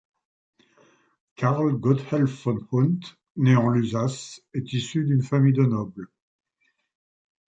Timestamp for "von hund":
2.41-3.19